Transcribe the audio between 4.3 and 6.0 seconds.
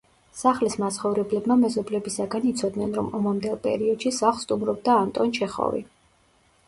სტუმრობდა ანტონ ჩეხოვი.